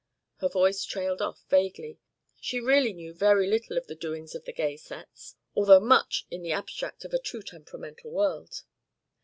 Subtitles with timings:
[0.37, 1.99] Her voice trailed off vaguely;
[2.39, 6.53] she really knew very little of the doings of "gay sets," although much in the
[6.53, 8.63] abstract of a too temperamental world.